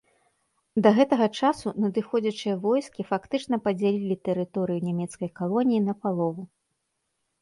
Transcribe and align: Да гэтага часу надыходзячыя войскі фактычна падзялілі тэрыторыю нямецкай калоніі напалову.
Да 0.85 0.89
гэтага 0.99 1.25
часу 1.41 1.73
надыходзячыя 1.83 2.55
войскі 2.65 3.01
фактычна 3.11 3.55
падзялілі 3.67 4.15
тэрыторыю 4.29 4.79
нямецкай 4.89 5.29
калоніі 5.41 5.81
напалову. 5.91 6.43